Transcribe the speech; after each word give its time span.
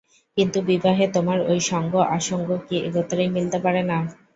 কিন্তু 0.37 0.59
বিবাহে 0.69 1.05
তোমার 1.15 1.37
ঐ 1.45 1.63
সঙ্গ-আসঙ্গ 1.69 2.49
কি 2.67 2.75
একত্রেই 2.87 3.29
মিলতে 3.35 3.57
পারে 3.65 3.81
না। 3.85 3.97